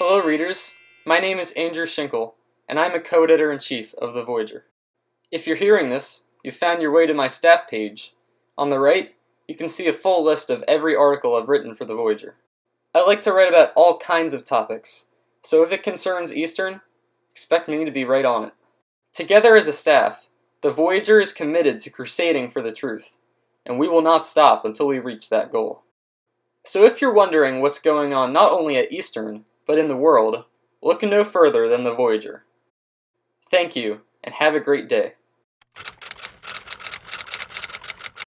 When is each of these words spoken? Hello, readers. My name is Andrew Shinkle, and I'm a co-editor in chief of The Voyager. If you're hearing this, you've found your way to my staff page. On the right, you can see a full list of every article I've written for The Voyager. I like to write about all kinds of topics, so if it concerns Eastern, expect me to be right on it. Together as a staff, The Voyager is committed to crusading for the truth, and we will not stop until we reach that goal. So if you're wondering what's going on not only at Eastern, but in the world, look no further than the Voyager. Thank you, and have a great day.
Hello, 0.00 0.22
readers. 0.22 0.74
My 1.04 1.18
name 1.18 1.40
is 1.40 1.50
Andrew 1.54 1.84
Shinkle, 1.84 2.34
and 2.68 2.78
I'm 2.78 2.94
a 2.94 3.00
co-editor 3.00 3.50
in 3.50 3.58
chief 3.58 3.94
of 3.94 4.14
The 4.14 4.22
Voyager. 4.22 4.66
If 5.32 5.44
you're 5.44 5.56
hearing 5.56 5.90
this, 5.90 6.22
you've 6.44 6.54
found 6.54 6.80
your 6.80 6.92
way 6.92 7.04
to 7.04 7.12
my 7.12 7.26
staff 7.26 7.68
page. 7.68 8.14
On 8.56 8.70
the 8.70 8.78
right, 8.78 9.16
you 9.48 9.56
can 9.56 9.68
see 9.68 9.88
a 9.88 9.92
full 9.92 10.22
list 10.22 10.50
of 10.50 10.62
every 10.68 10.94
article 10.94 11.34
I've 11.34 11.48
written 11.48 11.74
for 11.74 11.84
The 11.84 11.96
Voyager. 11.96 12.36
I 12.94 13.04
like 13.04 13.22
to 13.22 13.32
write 13.32 13.48
about 13.48 13.72
all 13.74 13.98
kinds 13.98 14.32
of 14.32 14.44
topics, 14.44 15.06
so 15.42 15.64
if 15.64 15.72
it 15.72 15.82
concerns 15.82 16.32
Eastern, 16.32 16.80
expect 17.28 17.68
me 17.68 17.84
to 17.84 17.90
be 17.90 18.04
right 18.04 18.24
on 18.24 18.44
it. 18.44 18.52
Together 19.12 19.56
as 19.56 19.66
a 19.66 19.72
staff, 19.72 20.28
The 20.60 20.70
Voyager 20.70 21.20
is 21.20 21.32
committed 21.32 21.80
to 21.80 21.90
crusading 21.90 22.50
for 22.50 22.62
the 22.62 22.70
truth, 22.70 23.16
and 23.66 23.80
we 23.80 23.88
will 23.88 24.02
not 24.02 24.24
stop 24.24 24.64
until 24.64 24.86
we 24.86 25.00
reach 25.00 25.28
that 25.28 25.50
goal. 25.50 25.82
So 26.64 26.84
if 26.84 27.02
you're 27.02 27.12
wondering 27.12 27.60
what's 27.60 27.80
going 27.80 28.14
on 28.14 28.32
not 28.32 28.52
only 28.52 28.76
at 28.76 28.92
Eastern, 28.92 29.44
but 29.68 29.78
in 29.78 29.86
the 29.86 29.96
world, 29.96 30.46
look 30.82 31.02
no 31.02 31.22
further 31.22 31.68
than 31.68 31.84
the 31.84 31.94
Voyager. 31.94 32.44
Thank 33.48 33.76
you, 33.76 34.00
and 34.24 34.34
have 34.34 34.56
a 34.56 34.60
great 34.60 34.88
day. 34.88 35.14